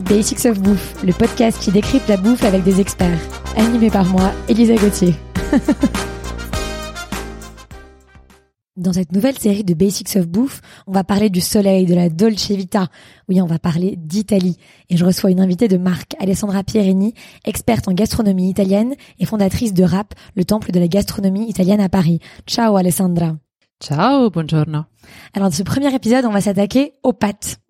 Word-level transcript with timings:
Basics 0.00 0.46
of 0.46 0.60
Bouffe, 0.60 1.02
le 1.04 1.12
podcast 1.12 1.60
qui 1.60 1.70
décrypte 1.70 2.08
la 2.08 2.16
bouffe 2.16 2.44
avec 2.44 2.62
des 2.64 2.80
experts. 2.80 3.18
Animé 3.56 3.90
par 3.90 4.04
moi, 4.06 4.32
Elisa 4.48 4.74
Gauthier. 4.74 5.14
Dans 8.76 8.92
cette 8.94 9.12
nouvelle 9.12 9.38
série 9.38 9.62
de 9.62 9.74
Basics 9.74 10.16
of 10.16 10.26
Bouffe, 10.26 10.62
on 10.86 10.92
va 10.92 11.04
parler 11.04 11.28
du 11.28 11.42
soleil, 11.42 11.84
de 11.84 11.94
la 11.94 12.08
Dolce 12.08 12.50
Vita. 12.50 12.88
Oui, 13.28 13.42
on 13.42 13.46
va 13.46 13.58
parler 13.58 13.94
d'Italie. 13.96 14.56
Et 14.88 14.96
je 14.96 15.04
reçois 15.04 15.30
une 15.30 15.40
invitée 15.40 15.68
de 15.68 15.76
marque, 15.76 16.16
Alessandra 16.18 16.64
Pierini, 16.64 17.12
experte 17.44 17.88
en 17.88 17.92
gastronomie 17.92 18.48
italienne 18.48 18.94
et 19.18 19.26
fondatrice 19.26 19.74
de 19.74 19.84
RAP, 19.84 20.14
le 20.34 20.44
temple 20.44 20.72
de 20.72 20.80
la 20.80 20.88
gastronomie 20.88 21.48
italienne 21.48 21.80
à 21.80 21.90
Paris. 21.90 22.20
Ciao 22.46 22.76
Alessandra. 22.76 23.36
Ciao, 23.82 24.30
buongiorno. 24.30 24.84
Alors, 25.34 25.50
dans 25.50 25.56
ce 25.56 25.62
premier 25.62 25.94
épisode, 25.94 26.24
on 26.24 26.32
va 26.32 26.40
s'attaquer 26.40 26.94
aux 27.02 27.12
pâtes. 27.12 27.60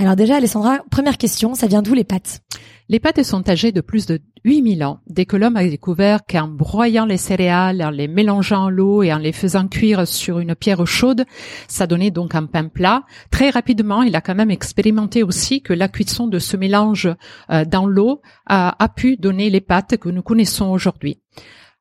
Alors 0.00 0.14
déjà, 0.14 0.36
Alessandra, 0.36 0.78
première 0.92 1.18
question, 1.18 1.54
ça 1.54 1.66
vient 1.66 1.82
d'où 1.82 1.92
les 1.92 2.04
pâtes? 2.04 2.40
Les 2.88 3.00
pâtes 3.00 3.24
sont 3.24 3.50
âgées 3.50 3.72
de 3.72 3.80
plus 3.80 4.06
de 4.06 4.20
8000 4.44 4.84
ans, 4.84 5.00
dès 5.08 5.26
que 5.26 5.36
l'homme 5.36 5.56
a 5.56 5.64
découvert 5.64 6.20
qu'en 6.24 6.46
broyant 6.46 7.04
les 7.04 7.16
céréales, 7.16 7.82
en 7.82 7.90
les 7.90 8.06
mélangeant 8.06 8.66
à 8.66 8.70
l'eau 8.70 9.02
et 9.02 9.12
en 9.12 9.18
les 9.18 9.32
faisant 9.32 9.66
cuire 9.66 10.06
sur 10.06 10.38
une 10.38 10.54
pierre 10.54 10.86
chaude, 10.86 11.24
ça 11.66 11.88
donnait 11.88 12.12
donc 12.12 12.36
un 12.36 12.46
pain 12.46 12.68
plat. 12.68 13.02
Très 13.32 13.50
rapidement, 13.50 14.04
il 14.04 14.14
a 14.14 14.20
quand 14.20 14.36
même 14.36 14.52
expérimenté 14.52 15.24
aussi 15.24 15.62
que 15.62 15.72
la 15.72 15.88
cuisson 15.88 16.28
de 16.28 16.38
ce 16.38 16.56
mélange 16.56 17.08
euh, 17.50 17.64
dans 17.64 17.84
l'eau 17.84 18.22
a, 18.46 18.76
a 18.82 18.88
pu 18.88 19.16
donner 19.16 19.50
les 19.50 19.60
pâtes 19.60 19.96
que 19.96 20.10
nous 20.10 20.22
connaissons 20.22 20.66
aujourd'hui. 20.66 21.18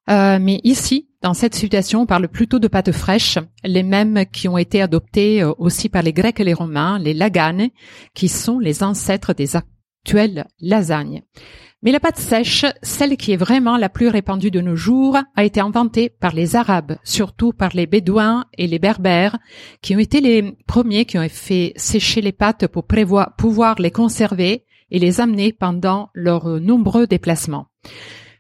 Euh, 0.10 0.40
mais 0.42 0.60
ici, 0.64 1.08
dans 1.22 1.34
cette 1.34 1.56
situation, 1.56 2.02
on 2.02 2.06
parle 2.06 2.28
plutôt 2.28 2.60
de 2.60 2.68
pâtes 2.68 2.92
fraîches, 2.92 3.40
les 3.64 3.84
mêmes 3.84 4.26
qui 4.32 4.48
ont 4.48 4.58
été 4.58 4.82
adoptées 4.82 5.42
euh, 5.42 5.52
aussi 5.58 5.90
par 5.90 6.04
les 6.04 6.14
Grecs 6.14 6.40
et 6.40 6.44
les 6.44 6.54
Romains, 6.54 7.00
les 7.00 7.14
laganes, 7.14 7.70
qui 8.14 8.28
sont 8.28 8.60
les 8.60 8.84
ancêtres 8.84 9.34
des 9.34 9.56
actuelles 9.56 10.46
lasagnes. 10.60 11.24
Mais 11.84 11.92
la 11.92 12.00
pâte 12.00 12.18
sèche, 12.18 12.66
celle 12.82 13.18
qui 13.18 13.32
est 13.32 13.38
vraiment 13.38 13.78
la 13.78 13.90
plus 13.90 14.08
répandue 14.08 14.52
de 14.52 14.62
nos 14.62 14.76
jours, 14.76 15.18
a 15.36 15.44
été 15.44 15.60
inventée 15.60 16.10
par 16.10 16.34
les 16.34 16.56
Arabes, 16.56 16.98
surtout 17.04 17.54
par 17.54 17.72
les 17.74 17.86
Bédouins 17.86 18.46
et 18.58 18.68
les 18.68 18.80
Berbères, 18.80 19.38
qui 19.82 19.96
ont 19.96 20.00
été 20.00 20.22
les 20.22 20.56
premiers 20.66 21.06
qui 21.06 21.20
ont 21.20 21.30
fait 21.30 21.74
sécher 21.76 22.22
les 22.22 22.32
pâtes 22.32 22.68
pour 22.68 22.86
pouvoir 22.86 23.76
les 23.80 23.92
conserver 23.92 24.66
et 24.90 25.00
les 25.00 25.22
amener 25.22 25.54
pendant 25.54 26.10
leurs 26.14 26.60
nombreux 26.60 27.06
déplacements. 27.06 27.68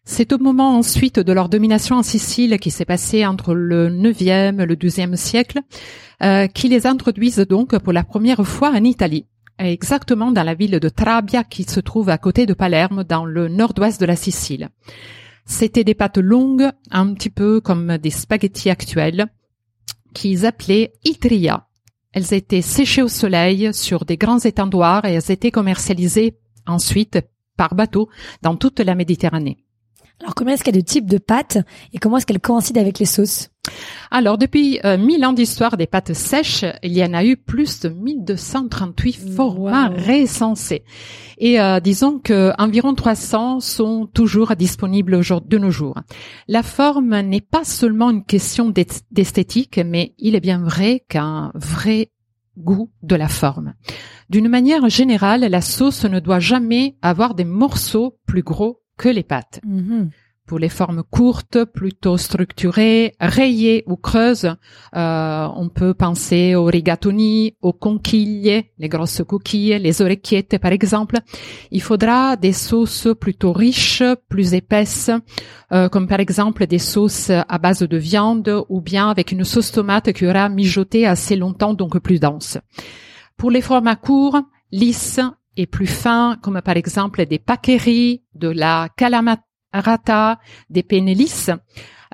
C'est 0.10 0.32
au 0.32 0.38
moment 0.38 0.78
ensuite 0.78 1.20
de 1.20 1.34
leur 1.34 1.50
domination 1.50 1.98
en 1.98 2.02
Sicile 2.02 2.60
qui 2.60 2.72
s'est 2.72 2.86
passé 2.86 3.26
entre 3.26 3.54
le 3.54 3.90
9e 3.90 4.62
et 4.62 4.66
le 4.66 4.76
12e 4.76 5.18
siècle 5.18 5.60
euh, 6.24 6.48
qui 6.48 6.70
les 6.70 6.88
introduisent 6.88 7.46
donc 7.46 7.78
pour 7.78 7.92
la 7.92 8.06
première 8.06 8.48
fois 8.48 8.70
en 8.70 8.86
Italie, 8.86 9.26
exactement 9.60 10.32
dans 10.32 10.44
la 10.44 10.54
ville 10.54 10.80
de 10.80 10.88
Trabia 10.90 11.44
qui 11.44 11.64
se 11.64 11.82
trouve 11.82 12.08
à 12.08 12.18
côté 12.18 12.46
de 12.46 12.54
Palerme 12.54 13.04
dans 13.04 13.26
le 13.26 13.50
nord-ouest 13.50 14.00
de 14.00 14.06
la 14.06 14.16
Sicile. 14.16 14.70
C'était 15.46 15.84
des 15.84 15.94
pâtes 15.94 16.20
longues, 16.20 16.72
un 16.90 17.14
petit 17.14 17.30
peu 17.30 17.60
comme 17.60 17.98
des 17.98 18.10
spaghettis 18.10 18.70
actuels, 18.70 19.28
qu'ils 20.14 20.46
appelaient 20.46 20.94
itria. 21.04 21.68
Elles 22.14 22.34
étaient 22.34 22.62
séchées 22.62 23.04
au 23.04 23.10
soleil 23.10 23.74
sur 23.74 24.06
des 24.06 24.16
grands 24.16 24.40
étendoirs 24.40 25.04
et 25.04 25.16
elles 25.16 25.32
étaient 25.32 25.52
commercialisées 25.52 26.38
ensuite 26.66 27.20
par 27.58 27.76
bateau 27.76 28.08
dans 28.42 28.56
toute 28.56 28.80
la 28.80 28.96
Méditerranée. 28.96 29.67
Alors 30.22 30.34
combien 30.34 30.56
est-ce 30.56 30.64
qu'il 30.64 30.76
y 30.76 30.80
a 30.80 30.82
de 30.82 30.86
types 30.86 31.10
de 31.10 31.20
pâtes 31.20 31.60
et 31.94 32.00
comment 32.00 32.18
est-ce 32.18 32.26
qu'elles 32.26 32.40
coïncident 32.40 32.82
avec 32.82 33.00
les 33.00 33.06
sauces? 33.06 33.50
Alors 34.12 34.38
depuis 34.38 34.80
euh, 34.86 34.98
1000 34.98 35.26
ans 35.26 35.34
d'histoire 35.34 35.78
des 35.78 35.88
pâtes 35.88 36.14
sèches, 36.14 36.66
il 36.82 36.94
y 36.94 37.04
en 37.04 37.14
a 37.14 37.24
eu 37.24 37.38
plus 37.38 37.82
de 37.82 37.90
1238 37.90 39.36
formats 39.36 39.90
recensés. 39.90 40.84
Et 41.38 41.60
euh, 41.60 41.80
disons 41.80 42.20
que 42.20 42.52
environ 42.58 42.96
300 42.96 43.60
sont 43.60 44.08
toujours 44.12 44.56
disponibles 44.56 45.20
de 45.22 45.58
nos 45.58 45.72
jours. 45.72 46.00
La 46.48 46.64
forme 46.64 47.20
n'est 47.20 47.42
pas 47.42 47.64
seulement 47.64 48.10
une 48.10 48.24
question 48.24 48.74
d'esthétique, 49.12 49.80
mais 49.86 50.16
il 50.18 50.36
est 50.36 50.42
bien 50.42 50.60
vrai 50.60 51.04
qu'un 51.10 51.52
vrai 51.54 52.12
goût 52.58 52.90
de 53.04 53.16
la 53.16 53.28
forme. 53.28 53.76
D'une 54.30 54.50
manière 54.50 54.90
générale, 54.90 55.42
la 55.42 55.62
sauce 55.62 56.06
ne 56.06 56.20
doit 56.20 56.40
jamais 56.40 56.96
avoir 57.02 57.36
des 57.36 57.46
morceaux 57.46 58.18
plus 58.26 58.42
gros 58.42 58.82
que 58.98 59.10
les 59.10 59.24
pâtes. 59.24 59.62
Mhm. 59.66 60.10
Pour 60.48 60.60
les 60.60 60.70
formes 60.70 61.04
courtes, 61.04 61.66
plutôt 61.66 62.16
structurées, 62.16 63.16
rayées 63.20 63.84
ou 63.86 63.98
creuses, 63.98 64.56
euh, 64.96 65.48
on 65.54 65.68
peut 65.68 65.94
penser 65.94 66.56
aux 66.56 66.64
rigatoni, 66.64 67.58
aux 67.62 67.74
conchiglie, 67.74 68.64
les 68.78 68.88
grosses 68.88 69.22
coquilles, 69.28 69.78
les 69.78 70.02
orecchiette 70.02 70.58
par 70.60 70.72
exemple. 70.72 71.18
Il 71.70 71.82
faudra 71.82 72.38
des 72.38 72.54
sauces 72.54 73.10
plutôt 73.20 73.52
riches, 73.52 74.04
plus 74.30 74.54
épaisses, 74.54 75.12
euh, 75.74 75.90
comme 75.90 76.08
par 76.08 76.22
exemple 76.22 76.66
des 76.66 76.80
sauces 76.80 77.30
à 77.30 77.58
base 77.58 77.80
de 77.80 77.98
viande 77.98 78.64
ou 78.70 78.80
bien 78.80 79.10
avec 79.10 79.34
une 79.34 79.44
sauce 79.44 79.74
tomate 79.74 80.14
qui 80.14 80.26
aura 80.26 80.48
mijoté 80.48 81.06
assez 81.06 81.36
longtemps, 81.36 81.74
donc 81.74 82.00
plus 82.00 82.22
dense. 82.22 82.58
Pour 83.36 83.52
les 83.52 83.62
formats 83.62 83.98
courts, 83.98 84.40
lisses 84.72 85.20
et 85.58 85.66
plus 85.66 85.88
fins, 85.88 86.38
comme 86.42 86.62
par 86.62 86.78
exemple 86.78 87.26
des 87.26 87.40
paqueries, 87.40 88.24
de 88.36 88.48
la 88.48 88.90
calamarata, 88.96 90.40
des 90.70 90.84
pennelis. 90.84 91.50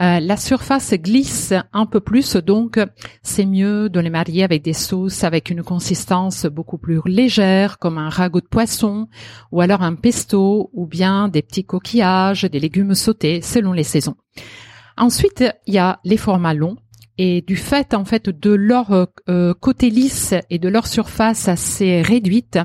Euh, 0.02 0.20
la 0.20 0.38
surface 0.38 0.96
glisse 0.96 1.54
un 1.72 1.86
peu 1.86 2.00
plus, 2.00 2.36
donc 2.38 2.80
c'est 3.22 3.46
mieux 3.46 3.90
de 3.90 4.00
les 4.00 4.09
marier 4.09 4.44
avec 4.44 4.64
des 4.64 4.74
sauces 4.74 5.24
avec 5.24 5.52
une 5.52 5.62
consistance 5.62 6.48
beaucoup 6.48 6.80
plus 6.80 7.00
légère, 7.06 7.78
comme 7.78 8.00
un 8.00 8.09
ragoût 8.09 8.42
de 8.42 8.48
poisson, 8.48 9.08
ou 9.52 9.62
alors 9.62 9.84
un 9.84 9.94
pesto, 9.94 10.72
ou 10.74 10.88
bien 10.88 11.28
des 11.28 11.44
petits 11.44 11.66
coquillages, 11.66 12.46
des 12.46 12.60
légumes 12.60 12.96
sautés, 12.96 13.42
selon 13.42 13.72
les 13.72 13.84
saisons. 13.84 14.16
Ensuite, 14.98 15.44
il 15.68 15.75
y 15.75 15.80
a 15.80 16.00
les 16.04 16.18
formats 16.18 16.56
longs, 16.56 16.78
et 17.18 17.41
du 17.41 17.56
fait 17.56 17.94
en 17.94 18.06
fait 18.06 18.29
de 18.29 18.51
leur 18.51 19.07
euh, 19.29 19.53
côté 19.53 19.90
lisse 19.90 20.34
et 20.50 20.59
de 20.59 20.69
leur 20.69 20.88
surface 20.88 21.47
assez 21.47 22.01
réduite, 22.01 22.59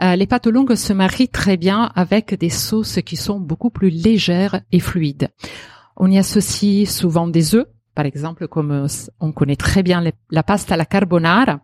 euh, 0.00 0.16
les 0.16 0.26
pâtes 0.26 0.46
longues 0.46 0.74
se 0.74 0.92
marient 0.92 1.28
très 1.28 1.56
bien 1.56 1.90
avec 1.94 2.34
des 2.34 2.50
sauces 2.50 3.00
qui 3.04 3.16
sont 3.16 3.40
beaucoup 3.40 3.70
plus 3.70 3.90
légères 3.90 4.60
et 4.72 4.80
fluides. 4.80 5.28
On 5.96 6.10
y 6.10 6.18
associe 6.18 6.88
souvent 6.90 7.28
des 7.28 7.54
œufs, 7.54 7.66
par 7.94 8.06
exemple 8.06 8.48
comme 8.48 8.70
euh, 8.70 8.86
on 9.20 9.32
connaît 9.32 9.56
très 9.56 9.82
bien 9.82 10.02
la 10.30 10.42
pasta 10.42 10.74
alla 10.74 10.86
carbonara, 10.86 11.60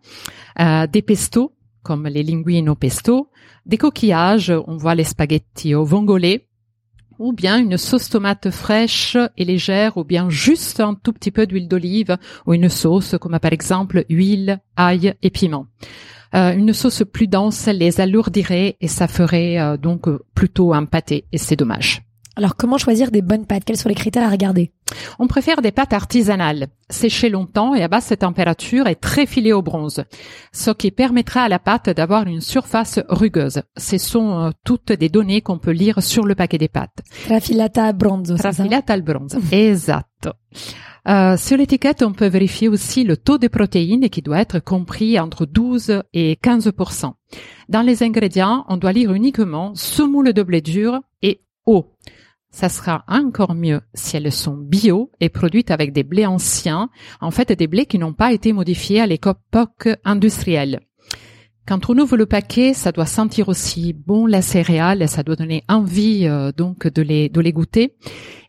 euh, 0.59 0.87
des 0.87 1.01
pestos 1.01 1.53
comme 1.83 2.07
les 2.07 2.21
linguines 2.21 2.69
au 2.69 2.75
pesto, 2.75 3.29
des 3.65 3.77
coquillages, 3.77 4.53
on 4.67 4.77
voit 4.77 4.93
les 4.93 5.03
spaghettis 5.03 5.73
au 5.73 5.83
vongole, 5.83 6.41
ou 7.21 7.33
bien 7.33 7.59
une 7.59 7.77
sauce 7.77 8.09
tomate 8.09 8.49
fraîche 8.49 9.15
et 9.37 9.45
légère, 9.45 9.97
ou 9.97 10.03
bien 10.03 10.29
juste 10.29 10.79
un 10.79 10.95
tout 10.95 11.13
petit 11.13 11.29
peu 11.29 11.45
d'huile 11.45 11.67
d'olive, 11.67 12.17
ou 12.47 12.53
une 12.53 12.67
sauce 12.67 13.15
comme 13.21 13.37
par 13.39 13.53
exemple 13.53 14.05
huile, 14.09 14.59
ail 14.75 15.13
et 15.21 15.29
piment. 15.29 15.67
Euh, 16.33 16.53
une 16.53 16.73
sauce 16.73 17.03
plus 17.11 17.27
dense 17.27 17.67
les 17.67 18.01
alourdirait 18.01 18.77
et 18.81 18.87
ça 18.87 19.07
ferait 19.07 19.59
euh, 19.59 19.77
donc 19.77 20.07
plutôt 20.33 20.73
un 20.73 20.85
pâté 20.85 21.25
et 21.31 21.37
c'est 21.37 21.57
dommage. 21.57 22.01
Alors 22.35 22.55
comment 22.55 22.77
choisir 22.77 23.11
des 23.11 23.21
bonnes 23.21 23.45
pâtes? 23.45 23.63
Quels 23.65 23.77
sont 23.77 23.89
les 23.89 23.95
critères 23.95 24.27
à 24.27 24.29
regarder? 24.29 24.71
On 25.19 25.27
préfère 25.27 25.61
des 25.61 25.71
pâtes 25.71 25.93
artisanales, 25.93 26.67
séchées 26.89 27.29
longtemps 27.29 27.75
et 27.75 27.83
à 27.83 27.87
basse 27.87 28.13
température 28.17 28.87
et 28.87 28.95
très 28.95 29.25
filées 29.25 29.53
au 29.53 29.61
bronze, 29.61 30.03
ce 30.51 30.71
qui 30.71 30.91
permettra 30.91 31.41
à 31.41 31.49
la 31.49 31.59
pâte 31.59 31.89
d'avoir 31.89 32.27
une 32.27 32.41
surface 32.41 32.99
rugueuse. 33.09 33.61
Ce 33.77 33.97
sont 33.97 34.39
euh, 34.39 34.49
toutes 34.63 34.91
des 34.91 35.09
données 35.09 35.41
qu'on 35.41 35.59
peut 35.59 35.71
lire 35.71 36.01
sur 36.01 36.25
le 36.25 36.35
paquet 36.35 36.57
des 36.57 36.67
pâtes. 36.67 37.01
Trafilata 37.25 37.85
al 37.85 37.93
bronzo. 37.93 38.35
Trafilata 38.35 38.93
al 38.93 39.01
bronzo, 39.01 39.39
esatto. 39.51 40.31
Euh, 41.07 41.35
sur 41.35 41.57
l'étiquette, 41.57 42.03
on 42.03 42.13
peut 42.13 42.27
vérifier 42.27 42.67
aussi 42.67 43.03
le 43.03 43.17
taux 43.17 43.39
de 43.39 43.47
protéines 43.47 44.09
qui 44.09 44.21
doit 44.21 44.39
être 44.39 44.59
compris 44.59 45.19
entre 45.19 45.45
12 45.45 46.03
et 46.13 46.37
15% 46.43 47.13
Dans 47.69 47.81
les 47.81 48.03
ingrédients, 48.03 48.65
on 48.67 48.77
doit 48.77 48.91
lire 48.91 49.11
uniquement 49.11 49.73
semoule 49.73 50.33
de 50.33 50.43
blé 50.43 50.61
dur 50.61 50.99
et 51.23 51.41
eau. 51.65 51.87
Ça 52.51 52.67
sera 52.67 53.05
encore 53.07 53.55
mieux 53.55 53.81
si 53.93 54.17
elles 54.17 54.31
sont 54.31 54.57
bio 54.57 55.09
et 55.19 55.29
produites 55.29 55.71
avec 55.71 55.93
des 55.93 56.03
blés 56.03 56.25
anciens, 56.25 56.89
en 57.21 57.31
fait 57.31 57.51
des 57.53 57.67
blés 57.67 57.85
qui 57.85 57.97
n'ont 57.97 58.13
pas 58.13 58.33
été 58.33 58.51
modifiés 58.51 58.99
à 58.99 59.07
l'époque 59.07 59.89
industrielle. 60.03 60.81
Quand 61.67 61.89
on 61.89 61.97
ouvre 61.97 62.17
le 62.17 62.25
paquet, 62.25 62.73
ça 62.73 62.91
doit 62.91 63.05
sentir 63.05 63.47
aussi 63.47 63.93
bon 63.93 64.25
la 64.25 64.41
céréale, 64.41 65.07
ça 65.07 65.23
doit 65.23 65.35
donner 65.35 65.63
envie 65.69 66.27
euh, 66.27 66.51
donc 66.51 66.87
de 66.87 67.01
les 67.01 67.29
de 67.29 67.39
les 67.39 67.53
goûter. 67.53 67.95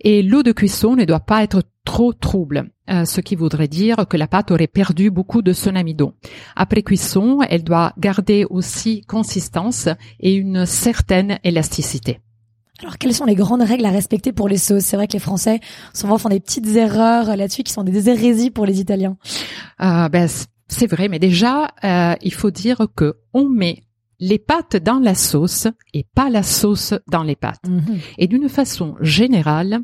Et 0.00 0.22
l'eau 0.22 0.43
de 0.43 0.50
cuisson 0.50 0.96
ne 0.96 1.05
doit 1.05 1.20
pas 1.20 1.44
être 1.44 1.62
trop 1.84 2.12
trouble, 2.12 2.70
euh, 2.90 3.05
ce 3.05 3.20
qui 3.20 3.37
voudrait 3.37 3.69
dire 3.69 4.06
que 4.08 4.16
la 4.16 4.26
pâte 4.26 4.50
aurait 4.50 4.66
perdu 4.66 5.10
beaucoup 5.10 5.43
de 5.43 5.52
son 5.52 5.76
amidon. 5.76 6.14
Après 6.56 6.82
cuisson, 6.82 7.40
elle 7.48 7.64
doit 7.64 7.93
garder 7.98 8.46
aussi 8.48 9.02
consistance 9.02 9.88
et 10.19 10.34
une 10.34 10.66
certaine 10.66 11.38
élasticité. 11.44 12.20
Alors, 12.82 12.99
quelles 12.99 13.14
sont 13.14 13.25
les 13.25 13.37
grandes 13.37 13.62
règles 13.62 13.87
à 13.87 13.90
respecter 13.90 14.32
pour 14.32 14.49
les 14.49 14.56
sauces? 14.56 14.84
C'est 14.84 14.96
vrai 14.96 15.06
que 15.06 15.12
les 15.12 15.20
Français 15.20 15.61
souvent 15.94 16.19
font 16.19 16.29
des 16.29 16.40
petites 16.40 16.67
erreurs 16.75 17.37
là-dessus 17.37 17.62
qui 17.62 17.73
sont 17.73 17.84
des 17.84 18.08
hérésies 18.08 18.50
pour 18.50 18.67
les 18.67 18.81
Italiens. 18.81 19.17
Euh, 19.81 20.08
ben, 20.08 20.29
c'est 20.67 20.87
vrai, 20.87 21.08
mais 21.08 21.20
déjà, 21.20 21.69
euh, 21.84 22.14
il 22.23 22.34
faut 22.34 22.50
dire 22.50 22.87
que 22.96 23.14
on 23.32 23.49
met 23.49 23.84
les 24.19 24.38
pâtes 24.38 24.76
dans 24.76 24.99
la 24.99 25.14
sauce 25.14 25.69
et 25.94 26.06
pas 26.14 26.29
la 26.29 26.43
sauce 26.43 26.94
dans 27.08 27.23
les 27.23 27.37
pâtes. 27.37 27.69
Mhm. 27.69 27.99
Et 28.19 28.26
d'une 28.26 28.49
façon 28.49 28.96
générale, 29.00 29.81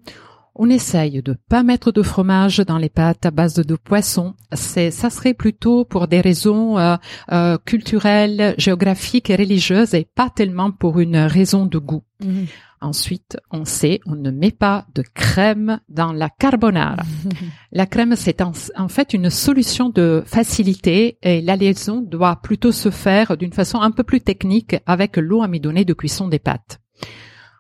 on 0.55 0.69
essaye 0.69 1.23
de 1.23 1.37
pas 1.49 1.63
mettre 1.63 1.93
de 1.93 2.03
fromage 2.03 2.59
dans 2.59 2.79
les 2.79 2.89
pâtes 2.89 3.27
à 3.27 3.31
base 3.31 3.55
de 3.55 3.77
poisson. 3.77 4.35
C'est, 4.53 4.91
ça 4.91 5.09
serait 5.09 5.35
plutôt 5.35 5.85
pour 5.85 6.09
des 6.09 6.21
raisons 6.21 6.79
euh, 6.79 6.97
euh, 7.33 7.59
culturelles, 7.65 8.55
géographiques 8.59 9.31
et 9.31 9.37
religieuses 9.37 9.95
et 9.95 10.05
pas 10.05 10.31
tellement 10.31 10.73
pour 10.73 10.99
une 10.99 11.17
raison 11.17 11.67
de 11.67 11.79
goût. 11.79 12.03
Mhm. 12.25 12.47
Ensuite, 12.81 13.37
on 13.51 13.65
sait, 13.65 14.01
on 14.07 14.15
ne 14.15 14.31
met 14.31 14.53
pas 14.53 14.87
de 14.95 15.03
crème 15.03 15.81
dans 15.89 16.13
la 16.13 16.31
carbonara. 16.31 16.97
La 17.73 17.87
crème, 17.87 18.15
c'est 18.17 18.41
en, 18.41 18.53
en 18.77 18.89
fait 18.89 19.13
une 19.13 19.31
solution 19.31 19.89
de 19.91 20.23
facilité 20.25 21.19
et 21.23 21.43
la 21.43 21.57
liaison 21.57 22.01
doit 22.01 22.41
plutôt 22.43 22.73
se 22.73 22.91
faire 22.91 23.37
d'une 23.37 23.53
façon 23.53 23.81
un 23.81 23.91
peu 23.91 24.05
plus 24.05 24.21
technique 24.21 24.77
avec 24.87 25.17
l'eau 25.17 25.43
amidonnée 25.43 25.85
de 25.85 25.93
cuisson 25.93 26.29
des 26.29 26.39
pâtes. 26.39 26.81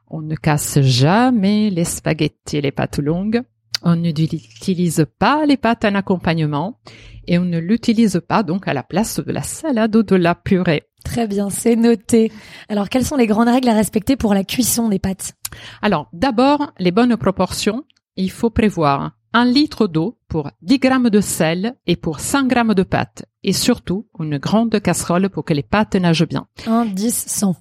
On 0.08 0.22
ne 0.22 0.34
casse 0.34 0.80
jamais 0.80 1.68
les 1.68 1.84
spaghettis 1.84 2.56
et 2.56 2.60
les 2.60 2.72
pâtes 2.72 2.98
longues. 2.98 3.42
On 3.82 3.96
n'utilise 3.96 5.06
pas 5.18 5.44
les 5.44 5.56
pâtes 5.56 5.84
en 5.84 5.94
accompagnement 5.94 6.80
et 7.26 7.38
on 7.38 7.44
ne 7.44 7.58
l'utilise 7.58 8.20
pas 8.26 8.42
donc 8.42 8.66
à 8.66 8.72
la 8.72 8.82
place 8.82 9.20
de 9.20 9.30
la 9.30 9.42
salade 9.42 9.94
ou 9.94 10.02
de 10.02 10.16
la 10.16 10.34
purée. 10.34 10.87
Très 11.04 11.26
bien, 11.26 11.50
c'est 11.50 11.76
noté. 11.76 12.30
Alors, 12.68 12.88
quelles 12.88 13.04
sont 13.04 13.16
les 13.16 13.26
grandes 13.26 13.48
règles 13.48 13.68
à 13.68 13.74
respecter 13.74 14.16
pour 14.16 14.34
la 14.34 14.44
cuisson 14.44 14.88
des 14.88 14.98
pâtes? 14.98 15.34
Alors, 15.82 16.08
d'abord, 16.12 16.72
les 16.78 16.90
bonnes 16.90 17.16
proportions. 17.16 17.84
Il 18.16 18.30
faut 18.30 18.50
prévoir 18.50 19.12
un 19.32 19.44
litre 19.44 19.86
d'eau 19.86 20.18
pour 20.28 20.50
10 20.62 20.78
grammes 20.78 21.10
de 21.10 21.20
sel 21.20 21.76
et 21.86 21.96
pour 21.96 22.20
100 22.20 22.46
grammes 22.46 22.74
de 22.74 22.82
pâtes. 22.82 23.24
Et 23.42 23.52
surtout, 23.52 24.08
une 24.18 24.38
grande 24.38 24.80
casserole 24.80 25.28
pour 25.28 25.44
que 25.44 25.54
les 25.54 25.62
pâtes 25.62 25.94
nagent 25.94 26.26
bien. 26.26 26.46
1, 26.66 26.86
10, 26.86 27.24
100. 27.28 27.54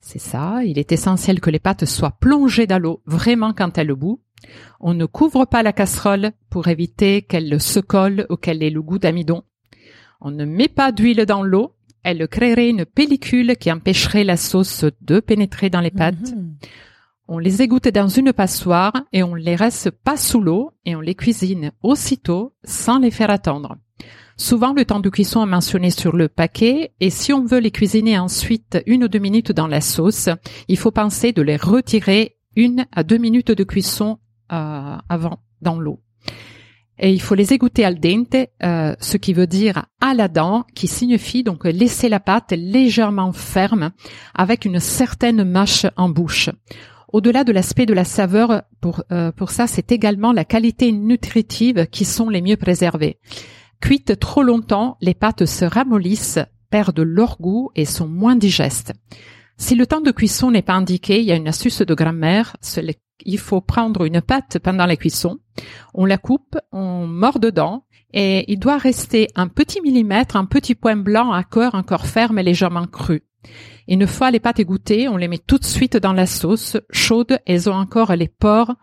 C'est 0.00 0.18
ça, 0.18 0.64
il 0.64 0.78
est 0.78 0.92
essentiel 0.92 1.40
que 1.40 1.50
les 1.50 1.58
pâtes 1.58 1.84
soient 1.84 2.16
plongées 2.20 2.66
dans 2.66 2.78
l'eau 2.78 3.02
vraiment 3.06 3.52
quand 3.52 3.78
elles 3.78 3.92
bout. 3.94 4.20
On 4.80 4.94
ne 4.94 5.06
couvre 5.06 5.44
pas 5.44 5.62
la 5.62 5.72
casserole 5.72 6.32
pour 6.50 6.68
éviter 6.68 7.22
qu'elle 7.22 7.60
se 7.60 7.80
colle 7.80 8.26
ou 8.30 8.36
qu'elle 8.36 8.62
ait 8.62 8.70
le 8.70 8.82
goût 8.82 8.98
d'amidon. 8.98 9.42
On 10.20 10.30
ne 10.30 10.44
met 10.44 10.68
pas 10.68 10.92
d'huile 10.92 11.26
dans 11.26 11.42
l'eau, 11.42 11.74
elle 12.08 12.26
créerait 12.26 12.70
une 12.70 12.86
pellicule 12.86 13.54
qui 13.58 13.70
empêcherait 13.70 14.24
la 14.24 14.38
sauce 14.38 14.86
de 15.02 15.20
pénétrer 15.20 15.68
dans 15.68 15.82
les 15.82 15.90
pâtes. 15.90 16.34
Mhm. 16.34 16.54
On 17.28 17.38
les 17.38 17.60
égoutte 17.60 17.88
dans 17.88 18.08
une 18.08 18.32
passoire 18.32 18.94
et 19.12 19.22
on 19.22 19.34
les 19.34 19.56
reste 19.56 19.90
pas 19.90 20.16
sous 20.16 20.40
l'eau 20.40 20.70
et 20.86 20.96
on 20.96 21.02
les 21.02 21.14
cuisine 21.14 21.70
aussitôt 21.82 22.54
sans 22.64 22.98
les 22.98 23.10
faire 23.10 23.28
attendre. 23.28 23.76
Souvent, 24.38 24.72
le 24.72 24.86
temps 24.86 25.00
de 25.00 25.10
cuisson 25.10 25.42
est 25.42 25.50
mentionné 25.50 25.90
sur 25.90 26.16
le 26.16 26.28
paquet 26.28 26.94
et 27.00 27.10
si 27.10 27.34
on 27.34 27.44
veut 27.44 27.58
les 27.58 27.72
cuisiner 27.72 28.18
ensuite 28.18 28.78
une 28.86 29.04
ou 29.04 29.08
deux 29.08 29.18
minutes 29.18 29.52
dans 29.52 29.66
la 29.66 29.82
sauce, 29.82 30.30
il 30.68 30.78
faut 30.78 30.92
penser 30.92 31.32
de 31.32 31.42
les 31.42 31.56
retirer 31.56 32.38
une 32.56 32.86
à 32.92 33.02
deux 33.02 33.18
minutes 33.18 33.50
de 33.50 33.64
cuisson 33.64 34.18
euh, 34.50 34.96
avant 35.10 35.40
dans 35.60 35.78
l'eau. 35.78 36.00
Et 37.00 37.12
il 37.12 37.20
faut 37.20 37.34
les 37.34 37.52
égoutter 37.52 37.84
al 37.84 38.00
dente, 38.00 38.34
euh, 38.62 38.94
ce 39.00 39.16
qui 39.16 39.32
veut 39.32 39.46
dire 39.46 39.86
à 40.00 40.14
la 40.14 40.28
dent, 40.28 40.64
qui 40.74 40.88
signifie 40.88 41.44
donc 41.44 41.64
laisser 41.64 42.08
la 42.08 42.20
pâte 42.20 42.52
légèrement 42.56 43.32
ferme 43.32 43.90
avec 44.34 44.64
une 44.64 44.80
certaine 44.80 45.44
mâche 45.44 45.86
en 45.96 46.08
bouche. 46.08 46.50
Au-delà 47.12 47.44
de 47.44 47.52
l'aspect 47.52 47.86
de 47.86 47.94
la 47.94 48.04
saveur, 48.04 48.62
pour, 48.80 49.02
euh, 49.12 49.32
pour 49.32 49.50
ça, 49.50 49.66
c'est 49.66 49.92
également 49.92 50.32
la 50.32 50.44
qualité 50.44 50.92
nutritive 50.92 51.86
qui 51.90 52.04
sont 52.04 52.28
les 52.28 52.42
mieux 52.42 52.56
préservées. 52.56 53.18
Cuites 53.80 54.18
trop 54.18 54.42
longtemps, 54.42 54.96
les 55.00 55.14
pâtes 55.14 55.46
se 55.46 55.64
ramollissent, 55.64 56.40
perdent 56.68 57.00
leur 57.00 57.38
goût 57.40 57.70
et 57.76 57.84
sont 57.84 58.08
moins 58.08 58.36
digestes. 58.36 58.92
Si 59.56 59.74
le 59.74 59.86
temps 59.86 60.00
de 60.00 60.10
cuisson 60.10 60.50
n'est 60.50 60.62
pas 60.62 60.74
indiqué, 60.74 61.20
il 61.20 61.24
y 61.24 61.32
a 61.32 61.36
une 61.36 61.48
astuce 61.48 61.82
de 61.82 61.94
grammaire. 61.94 62.56
Il 63.24 63.38
faut 63.38 63.60
prendre 63.60 64.04
une 64.04 64.20
pâte 64.20 64.58
pendant 64.58 64.86
la 64.86 64.96
cuisson, 64.96 65.38
on 65.94 66.04
la 66.04 66.18
coupe, 66.18 66.58
on 66.72 67.06
mord 67.06 67.40
dedans 67.40 67.84
et 68.12 68.50
il 68.50 68.58
doit 68.58 68.78
rester 68.78 69.28
un 69.34 69.48
petit 69.48 69.80
millimètre, 69.80 70.36
un 70.36 70.46
petit 70.46 70.74
point 70.74 70.96
blanc 70.96 71.32
à 71.32 71.44
cœur 71.44 71.74
encore 71.74 72.06
ferme 72.06 72.38
et 72.38 72.42
légèrement 72.42 72.86
cru. 72.86 73.22
Une 73.86 74.06
fois 74.06 74.30
les 74.30 74.40
pâtes 74.40 74.60
égouttées, 74.60 75.08
on 75.08 75.16
les 75.16 75.28
met 75.28 75.38
tout 75.38 75.58
de 75.58 75.64
suite 75.64 75.96
dans 75.96 76.12
la 76.12 76.26
sauce 76.26 76.76
chaude. 76.90 77.38
Elles 77.46 77.70
ont 77.70 77.74
encore 77.74 78.14
les 78.14 78.28
pores 78.28 78.74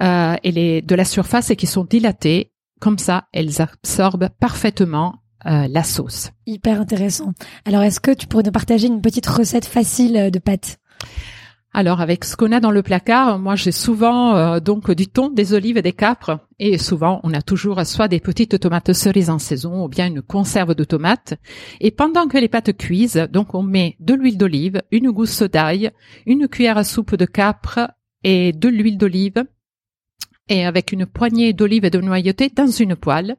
euh, 0.00 0.36
et 0.42 0.50
les 0.50 0.82
de 0.82 0.94
la 0.94 1.04
surface 1.04 1.50
et 1.50 1.56
qui 1.56 1.66
sont 1.66 1.84
dilatées. 1.84 2.52
Comme 2.80 2.98
ça, 2.98 3.24
elles 3.32 3.60
absorbent 3.60 4.30
parfaitement 4.40 5.22
euh, 5.46 5.68
la 5.68 5.82
sauce. 5.82 6.30
Hyper 6.46 6.80
intéressant. 6.80 7.32
Alors, 7.64 7.82
est-ce 7.82 8.00
que 8.00 8.10
tu 8.10 8.26
pourrais 8.26 8.42
nous 8.42 8.50
partager 8.50 8.86
une 8.86 9.00
petite 9.00 9.26
recette 9.26 9.66
facile 9.66 10.16
euh, 10.16 10.30
de 10.30 10.38
pâtes? 10.38 10.78
Alors, 11.78 12.00
avec 12.00 12.24
ce 12.24 12.36
qu'on 12.36 12.52
a 12.52 12.60
dans 12.60 12.70
le 12.70 12.82
placard, 12.82 13.38
moi 13.38 13.54
j'ai 13.54 13.70
souvent 13.70 14.34
euh, 14.34 14.60
donc 14.60 14.90
du 14.92 15.08
thon, 15.08 15.28
des 15.28 15.52
olives 15.52 15.76
et 15.76 15.82
des 15.82 15.92
capres. 15.92 16.38
Et 16.58 16.78
souvent, 16.78 17.20
on 17.22 17.34
a 17.34 17.42
toujours 17.42 17.84
soit 17.84 18.08
des 18.08 18.18
petites 18.18 18.58
tomates 18.58 18.94
cerises 18.94 19.28
en 19.28 19.38
saison 19.38 19.84
ou 19.84 19.88
bien 19.88 20.06
une 20.06 20.22
conserve 20.22 20.74
de 20.74 20.84
tomates. 20.84 21.34
Et 21.82 21.90
pendant 21.90 22.28
que 22.28 22.38
les 22.38 22.48
pâtes 22.48 22.74
cuisent, 22.78 23.28
donc 23.30 23.54
on 23.54 23.62
met 23.62 23.96
de 24.00 24.14
l'huile 24.14 24.38
d'olive, 24.38 24.80
une 24.90 25.10
gousse 25.10 25.42
d'ail, 25.42 25.90
une 26.24 26.48
cuillère 26.48 26.78
à 26.78 26.84
soupe 26.84 27.14
de 27.14 27.26
capre 27.26 27.90
et 28.24 28.54
de 28.54 28.70
l'huile 28.70 28.96
d'olive. 28.96 29.44
Et 30.48 30.64
avec 30.64 30.92
une 30.92 31.06
poignée 31.06 31.52
d'olive 31.52 31.84
et 31.84 31.90
de 31.90 32.00
noyauté 32.00 32.48
dans 32.54 32.68
une 32.68 32.94
poêle, 32.94 33.34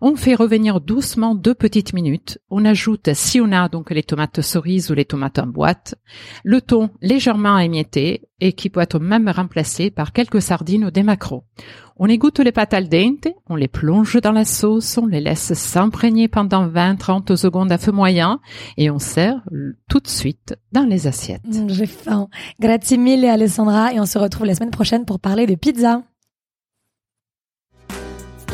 on 0.00 0.16
fait 0.16 0.34
revenir 0.34 0.80
doucement 0.80 1.36
deux 1.36 1.54
petites 1.54 1.92
minutes. 1.92 2.38
On 2.50 2.64
ajoute, 2.64 3.10
si 3.14 3.40
on 3.40 3.52
a 3.52 3.68
donc 3.68 3.92
les 3.92 4.02
tomates 4.02 4.40
cerises 4.40 4.90
ou 4.90 4.94
les 4.94 5.04
tomates 5.04 5.38
en 5.38 5.46
boîte, 5.46 5.94
le 6.42 6.60
thon 6.60 6.90
légèrement 7.00 7.58
émietté 7.58 8.22
et 8.40 8.54
qui 8.54 8.70
peut 8.70 8.80
être 8.80 8.98
même 8.98 9.28
remplacé 9.28 9.92
par 9.92 10.12
quelques 10.12 10.42
sardines 10.42 10.84
ou 10.84 10.90
des 10.90 11.04
maquereaux. 11.04 11.44
On 11.96 12.06
égoutte 12.06 12.40
les 12.40 12.50
pâtes 12.50 12.74
al 12.74 12.88
dente, 12.88 13.28
on 13.48 13.54
les 13.54 13.68
plonge 13.68 14.20
dans 14.20 14.32
la 14.32 14.44
sauce, 14.44 14.98
on 14.98 15.06
les 15.06 15.20
laisse 15.20 15.54
s'imprégner 15.54 16.26
pendant 16.26 16.66
20-30 16.66 17.36
secondes 17.36 17.70
à 17.70 17.78
feu 17.78 17.92
moyen 17.92 18.40
et 18.76 18.90
on 18.90 18.98
sert 18.98 19.44
tout 19.88 20.00
de 20.00 20.08
suite 20.08 20.56
dans 20.72 20.84
les 20.84 21.06
assiettes. 21.06 21.42
J'ai 21.68 21.86
faim. 21.86 22.28
Grazie 22.58 22.98
mille, 22.98 23.24
Alessandra, 23.24 23.92
et 23.92 24.00
on 24.00 24.06
se 24.06 24.18
retrouve 24.18 24.46
la 24.46 24.56
semaine 24.56 24.72
prochaine 24.72 25.04
pour 25.04 25.20
parler 25.20 25.46
de 25.46 25.54
pizza. 25.54 26.02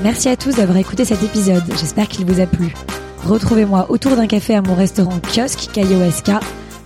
Merci 0.05 0.29
à 0.29 0.37
tous 0.37 0.56
d'avoir 0.56 0.77
écouté 0.77 1.06
cet 1.06 1.23
épisode. 1.23 1.65
J'espère 1.81 2.09
qu'il 2.09 2.27
vous 2.27 2.39
a 2.39 2.47
plu. 2.47 2.75
Retrouvez-moi 3.25 3.87
autour 3.89 4.17
d'un 4.17 4.27
café 4.27 4.55
à 4.55 4.61
mon 4.61 4.75
restaurant 4.75 5.19
kiosque, 5.19 5.71
K-I-O-S-K, 5.73 6.31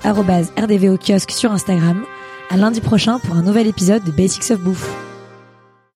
RDVO 0.05 0.97
kiosque 0.99 1.33
sur 1.33 1.51
Instagram. 1.51 2.05
À 2.49 2.57
lundi 2.57 2.81
prochain 2.81 3.19
pour 3.19 3.35
un 3.35 3.43
nouvel 3.43 3.67
épisode 3.67 4.05
de 4.05 4.13
Basics 4.13 4.53
of 4.53 4.61
Bouffe. 4.61 5.08